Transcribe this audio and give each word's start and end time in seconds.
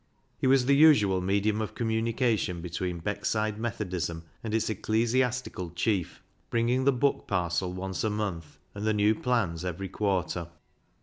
He 0.39 0.47
was 0.47 0.65
the 0.65 0.75
usual 0.75 1.21
medium 1.21 1.61
of 1.61 1.75
communication 1.75 2.59
between 2.59 3.01
Beckside 3.03 3.59
Methodism 3.59 4.23
and 4.43 4.51
its 4.51 4.67
ecclesiastical 4.67 5.69
chief, 5.75 6.23
bringing 6.49 6.85
the 6.85 6.91
book 6.91 7.27
parcel 7.27 7.71
once 7.71 8.03
a 8.03 8.09
month, 8.09 8.57
and 8.73 8.87
the 8.87 8.95
new 8.95 9.13
plans 9.13 9.63
every 9.63 9.89
quarter. 9.89 10.47